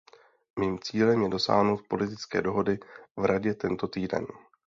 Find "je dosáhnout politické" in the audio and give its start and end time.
1.21-2.41